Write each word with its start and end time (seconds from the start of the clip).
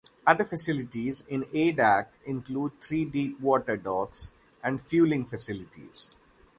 Other 0.25 0.45
facilities 0.45 1.21
in 1.27 1.43
Adak 1.53 2.07
include 2.25 2.81
three 2.81 3.05
deep 3.05 3.39
water 3.39 3.77
docks 3.77 4.33
and 4.63 4.81
fueling 4.81 5.25
facilities. 5.27 6.09